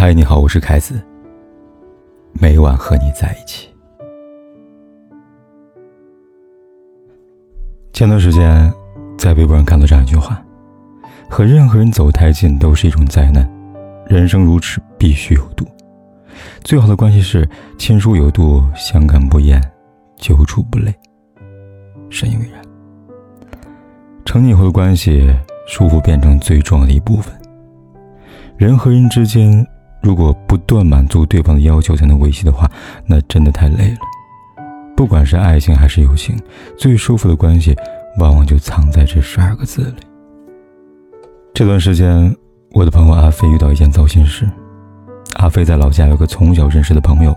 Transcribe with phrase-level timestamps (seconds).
[0.00, 0.98] 嗨，你好，我是凯子。
[2.32, 3.68] 每晚和你在一起。
[7.92, 8.72] 前段时间
[9.18, 10.42] 在微博上看到这样一句话：
[11.28, 13.46] 和任何人走太近都是一种灾难。
[14.06, 15.66] 人生如此，必须有度。
[16.64, 17.46] 最好的关系是
[17.76, 19.60] 亲疏有度，相看不厌，
[20.16, 20.94] 久处不累。
[22.08, 22.62] 深以为然。
[24.24, 25.30] 成年以后的关系，
[25.68, 27.38] 舒服变成最重要的一部分。
[28.56, 29.66] 人和人之间，
[30.00, 32.70] 如果不断满足对方的要求才能维系的话，
[33.06, 33.98] 那真的太累了。
[34.96, 36.38] 不管是爱情还是友情，
[36.76, 37.76] 最舒服的关系，
[38.18, 40.02] 往往就藏在这十二个字里。
[41.54, 42.34] 这段时间，
[42.72, 44.48] 我的朋友阿飞遇到一件糟心事。
[45.34, 47.36] 阿飞在老家有个从小认识的朋友，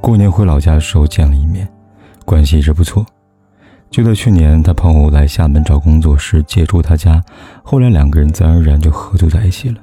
[0.00, 1.68] 过年回老家的时候见了一面，
[2.24, 3.04] 关系一直不错。
[3.90, 7.22] 就在去年，他朋友来厦门找工作时借住他家，
[7.62, 9.76] 后来两个人自然而然就合租在一起了。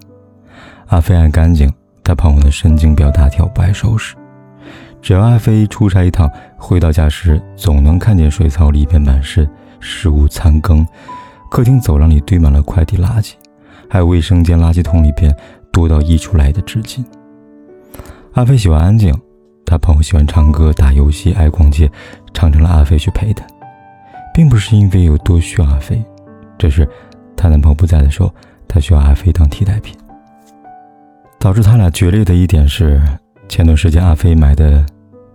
[0.88, 1.72] 阿飞爱干净，
[2.08, 4.16] 他朋友的神经比较大条，不爱收拾。
[5.02, 9.46] 只要阿飞出差一趟，回到家时总能看见水槽里边满是
[9.82, 10.88] 食物残羹，
[11.52, 13.34] 客厅走廊里堆满了快递垃圾，
[13.90, 15.36] 还有卫生间垃圾桶里边
[15.70, 17.04] 多到溢出来的纸巾。
[18.36, 19.14] 阿飞喜欢安静，
[19.66, 21.92] 他朋友喜欢唱歌、打游戏、爱逛街，
[22.34, 23.46] 常常让阿飞去陪他，
[24.34, 26.02] 并不是因为有多需要阿飞，
[26.58, 26.88] 只是
[27.36, 28.34] 她男朋友不在的时候，
[28.66, 29.94] 她需要阿飞当替代品。
[31.48, 33.02] 导致他俩决裂的一点是，
[33.48, 34.86] 前段时间阿飞买的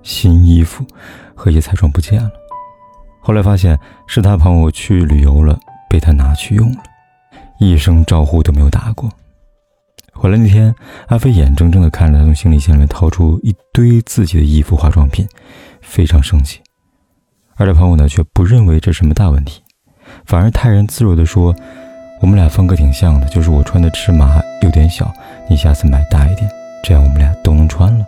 [0.02, 0.84] 新衣服
[1.34, 2.30] 和一些彩妆不见了，
[3.22, 6.82] 后来发现是他朋友去旅游了，被他拿去用了，
[7.58, 9.10] 一声招呼都没有打过。
[10.12, 10.74] 回来那天，
[11.06, 15.26] 阿飞眼睁睁地看着他从行李箱里面掏出一堆自己的衣服、化妆品，
[15.80, 16.60] 非常生气。
[17.56, 19.62] 而他朋友呢，却不认为这什么大问题，
[20.26, 21.56] 反而泰然自若地说。
[22.20, 25.12] 我们俩风格挺像的，就是我穿的尺码有点小，
[25.52, 26.50] 你下次买大一点，
[26.82, 28.06] 这样我们俩都能穿了。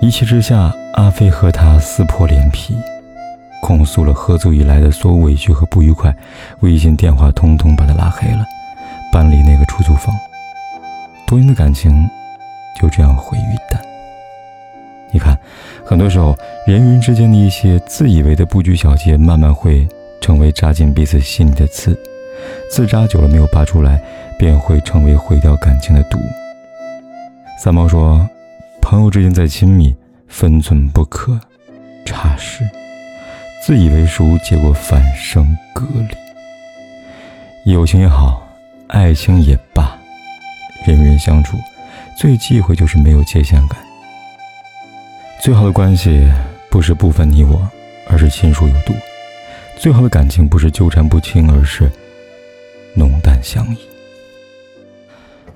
[0.00, 2.76] 一气之下，阿飞和他撕破脸皮，
[3.62, 6.12] 控诉了合租以来的所有委屈和不愉快，
[6.58, 8.44] 微信、电话通通把他拉黑了，
[9.12, 10.12] 搬离那个出租房。
[11.24, 12.10] 多年的感情
[12.80, 13.78] 就这样毁于一旦。
[15.12, 15.38] 你看，
[15.84, 19.86] 很多时候人与人之间的一些自以为的不拘小节，慢慢会
[20.20, 21.96] 成为扎进彼此心里的刺。
[22.70, 24.02] 自扎久了没有拔出来，
[24.38, 26.18] 便会成为毁掉感情的毒。
[27.58, 28.28] 三毛说
[28.82, 29.94] ：“朋友之间再亲密，
[30.26, 31.38] 分寸不可
[32.04, 32.64] 差失；
[33.64, 37.72] 自以为熟，结果反生隔离。
[37.72, 38.44] 友情也好，
[38.88, 39.96] 爱情也罢，
[40.84, 41.56] 人与人相处，
[42.18, 43.78] 最忌讳就是没有界限感。
[45.40, 46.28] 最好的关系，
[46.68, 47.62] 不是不分你我，
[48.08, 48.92] 而是亲疏有度；
[49.76, 51.88] 最好的感情，不是纠缠不清，而是……”
[52.94, 53.78] 浓淡相宜。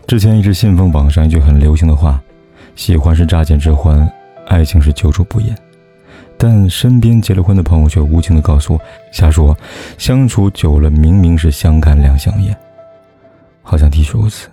[0.06, 2.22] 之前一直信奉网上一句很流行的话
[2.76, 4.08] ：“喜欢是乍见之欢，
[4.46, 5.56] 爱情是久处不厌。”
[6.38, 8.80] 但身边结了婚的朋友却无情的告诉我
[9.10, 9.56] ：“瞎说，
[9.96, 12.56] 相处久了明明是相看两相厌。”
[13.62, 14.48] 好像的确如此。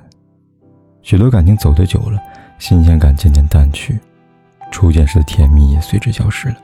[1.01, 2.17] 许多感情走得久了，
[2.57, 3.99] 新鲜感渐渐淡去，
[4.71, 6.55] 初见时的甜蜜也随之消失了。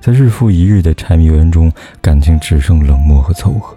[0.00, 3.76] 在日复一日的柴米油盐中，感情只剩冷漠和凑合。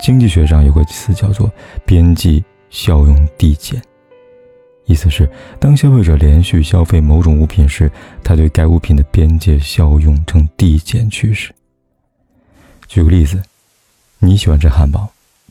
[0.00, 1.50] 经济学上有个词叫做
[1.84, 3.80] “边际效用递减”，
[4.86, 5.28] 意思是
[5.58, 7.90] 当消费者连续消费某种物品时，
[8.24, 11.54] 他对该物品的边界效用呈递减趋势。
[12.88, 13.40] 举个例子，
[14.18, 15.08] 你喜欢吃汉堡，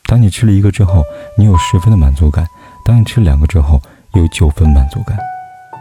[0.07, 1.03] 当你吃了一个之后，
[1.37, 2.43] 你有十分的满足感；
[2.83, 3.79] 当你吃两个之后，
[4.13, 5.15] 有九分满足感；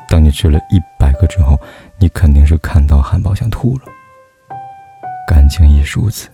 [0.08, 1.58] 当你吃了一百个之后，
[1.98, 3.84] 你肯定是看到汉堡想吐了。
[5.26, 6.28] 感情也是如此。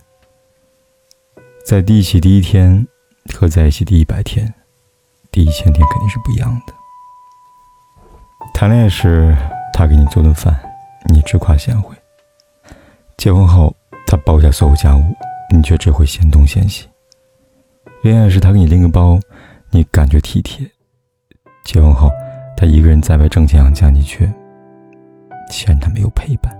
[1.65, 2.85] 在第一起第一天
[3.33, 4.53] 和在一起第一百天、
[5.31, 6.73] 第一千天肯定是不一样的。
[8.53, 9.35] 谈恋爱时，
[9.73, 10.55] 他给你做顿饭，
[11.09, 11.95] 你只夸贤惠；
[13.17, 15.01] 结婚后，他包下所有家务，
[15.51, 16.87] 你却只会嫌东嫌西。
[18.03, 19.19] 恋爱时，他给你拎个包，
[19.71, 20.67] 你感觉体贴；
[21.65, 22.11] 结婚后，
[22.55, 24.31] 他一个人在外挣钱养家，你却
[25.49, 26.55] 嫌他没有陪伴。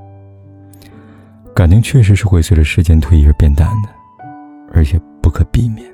[1.53, 3.89] 感情确实是会随着时间推移而变淡的。
[4.73, 5.85] 而且不可避免。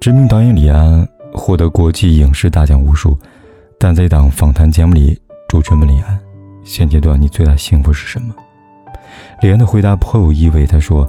[0.00, 3.18] 知名导演李安获得国际影视大奖无数，
[3.78, 6.18] 但在一档访谈节目里，主持人问李安
[6.62, 8.34] ：“现阶段你最大幸福是什么？”
[9.42, 11.08] 李安的回答颇有意味，他说：“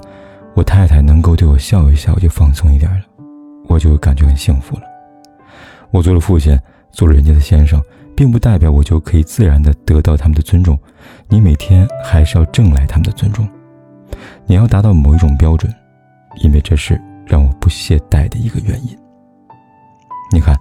[0.54, 3.00] 我太太能够对我笑一笑，我就放松一点了，
[3.68, 4.82] 我就感觉很幸福了。
[5.90, 6.58] 我做了父亲，
[6.90, 7.80] 做了人家的先生，
[8.16, 10.76] 并不代表我就可以自然的得到他们的尊重。
[11.28, 13.48] 你每天还是要挣来他们的尊重，
[14.46, 15.72] 你要达到某一种标准。”
[16.42, 18.96] 因为这是让我不懈怠的一个原因。
[20.32, 20.56] 你看，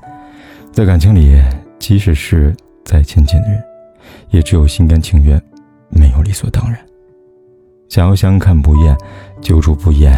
[0.72, 1.42] 在感情里，
[1.80, 3.64] 即使是再亲近的人，
[4.30, 5.42] 也只有心甘情愿，
[5.90, 6.80] 没有理所当然。
[7.90, 8.98] 想要相看不厌，
[9.42, 10.18] 久处不厌，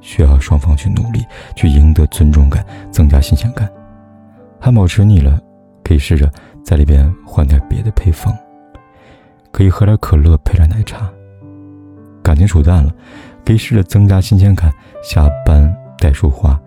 [0.00, 1.24] 需要双方去努力，
[1.56, 3.70] 去赢得尊重感，增加新鲜感。
[4.60, 5.40] 汉堡吃腻了，
[5.84, 6.30] 可以试着
[6.64, 8.34] 在里边换点别的配方，
[9.50, 11.10] 可以喝点可乐配点奶茶。
[12.22, 12.94] 感情处淡了，
[13.44, 14.72] 可以试着增加新鲜感，
[15.02, 16.60] 下班带束花，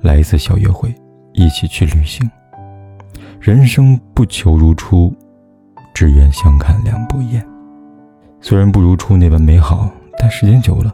[0.00, 0.94] 来一次小约会，
[1.32, 2.28] 一起去旅行。
[3.40, 5.14] 人生不求如初，
[5.94, 7.44] 只愿相看两不厌。
[8.40, 10.92] 虽然不如初那般美好，但时间久了，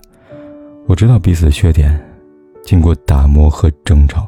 [0.86, 1.98] 我知道彼此的缺点。
[2.64, 4.26] 经过打磨和争吵，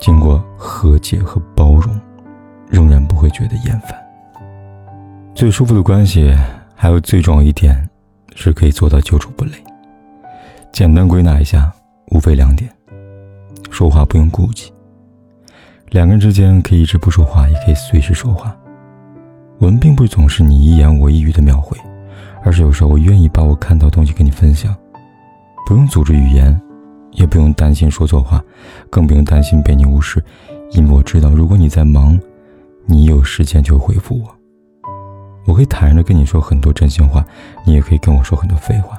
[0.00, 2.00] 经过和解和包容，
[2.70, 3.94] 仍然不会觉得厌烦。
[5.34, 6.34] 最舒服的关系，
[6.74, 7.86] 还有最重要一点，
[8.34, 9.52] 是可以做到久处不累。
[10.72, 11.70] 简单归纳一下，
[12.06, 12.70] 无非两点：
[13.70, 14.72] 说话不用顾忌。
[15.90, 18.56] 两个人之间可以一直不说话，也可以随时说话。
[19.58, 21.76] 我们并不总是你一言我一语的秒回，
[22.42, 24.74] 而是有时候我愿意把我看到东西跟你分享，
[25.66, 26.58] 不用组织语言，
[27.10, 28.42] 也不用担心说错话，
[28.88, 30.24] 更不用担心被你无视，
[30.70, 32.18] 因为我知道，如果你在忙，
[32.86, 34.34] 你有时间就回复我。
[35.44, 37.22] 我可以坦然的跟你说很多真心话，
[37.66, 38.98] 你也可以跟我说很多废话。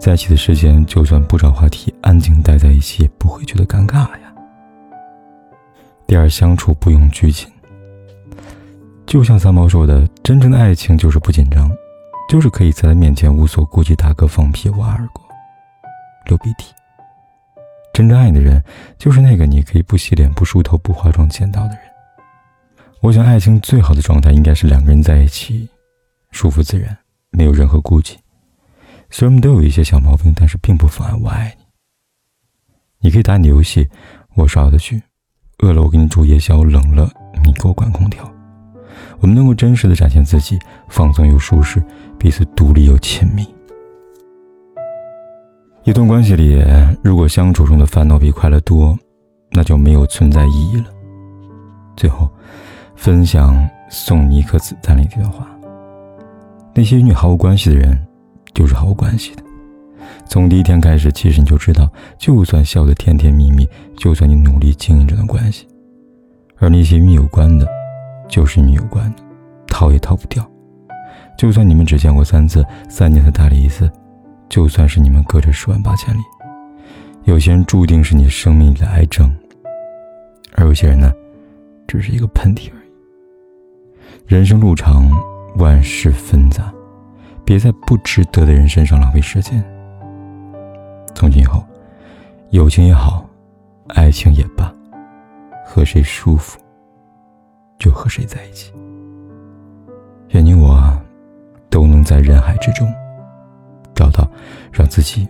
[0.00, 4.34] 在一起的时间，就算不找话题，安静待在一起，也不会觉得尴尬呀。
[6.06, 7.46] 第二，相处不用拘谨。
[9.04, 11.70] 就像三毛说的：“真正的爱情就是不紧张，
[12.30, 15.28] 就是可以在他面前无所顾忌，大哥放屁、挖耳光、
[16.24, 16.72] 流鼻涕。
[17.92, 18.62] 真正爱你的人，
[18.96, 21.80] 就是那个你可以不洗脸、不梳头、不化妆见到的人。”
[23.02, 25.68] 我想，爱情最好的状态应该是两个人在一起，
[26.30, 26.96] 舒服自然，
[27.30, 28.16] 没有任何顾忌。
[29.10, 31.64] 虽然我们都有一些小毛病，但是并不妨碍我爱你。
[33.00, 33.88] 你可以打你游戏，
[34.34, 35.02] 我刷我的剧。
[35.58, 37.10] 饿了，我给你煮夜宵；冷了，
[37.44, 38.24] 你给我关空调。
[39.18, 40.58] 我们能够真实的展现自己，
[40.88, 41.82] 放松又舒适，
[42.18, 43.46] 彼此独立又亲密。
[45.84, 46.62] 一段关系里，
[47.02, 48.96] 如果相处中的烦恼比快乐多，
[49.50, 50.86] 那就没有存在意义了。
[51.96, 52.30] 最后，
[52.94, 55.48] 分享送你一颗子弹里这段话：
[56.74, 57.98] 那些与你毫无关系的人，
[58.54, 59.42] 就是毫无关系的。
[60.26, 65.66] 从第一天开始，其实你就知道，就算笑得甜甜蜜蜜，就算你努力经营这段关系，
[66.56, 67.66] 而那些与你有关的，
[68.28, 69.22] 就是你有关的，
[69.66, 70.48] 逃也逃不掉。
[71.36, 73.90] 就算你们只见过三次，三年才搭理一次，
[74.48, 76.20] 就算是你们隔着十万八千里，
[77.24, 79.30] 有些人注定是你生命里的癌症，
[80.54, 81.12] 而有些人呢，
[81.86, 82.90] 只是一个喷嚏而已。
[84.26, 85.10] 人生路长，
[85.56, 86.72] 万事纷杂，
[87.50, 89.60] 别在不值得的人身上浪费时间。
[91.16, 91.64] 从今以后，
[92.50, 93.28] 友情也好，
[93.88, 94.72] 爱情也罢，
[95.66, 96.60] 和谁舒服，
[97.76, 98.72] 就和谁在一起。
[100.28, 100.96] 愿你我
[101.68, 102.88] 都能在人海之中，
[103.96, 104.30] 找到
[104.70, 105.28] 让自己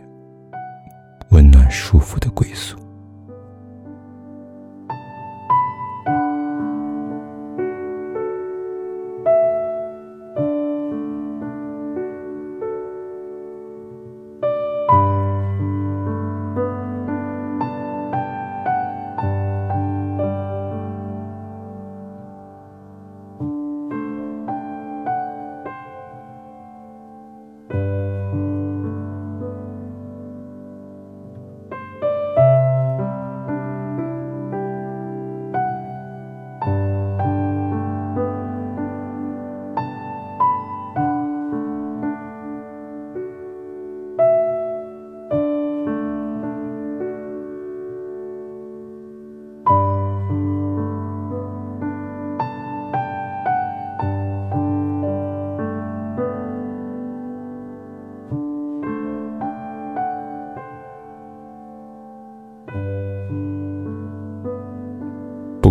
[1.30, 2.78] 温暖舒服的归宿。